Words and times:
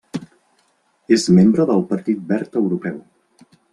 És 1.17 1.25
membre 1.39 1.67
del 1.73 1.85
Partit 1.91 2.25
Verd 2.33 2.59
Europeu. 2.63 2.97